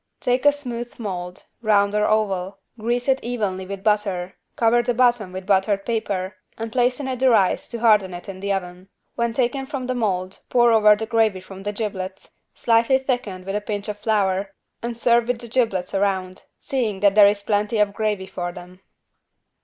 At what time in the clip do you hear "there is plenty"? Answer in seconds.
17.13-17.77